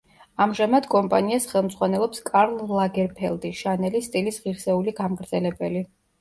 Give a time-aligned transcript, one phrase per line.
[0.43, 5.85] ამჟამად კომპანიას ხელმძღვანელობს კარლ ლაგერფელდი, შანელის სტილის ღირსეული გამგრძელებელი.